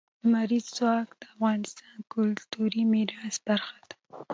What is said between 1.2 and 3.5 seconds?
افغانستان د کلتوري میراث